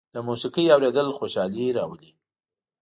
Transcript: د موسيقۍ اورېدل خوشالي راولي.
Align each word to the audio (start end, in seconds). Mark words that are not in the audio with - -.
د 0.13 0.15
موسيقۍ 0.27 0.65
اورېدل 0.73 1.07
خوشالي 1.17 1.67
راولي. 1.77 2.11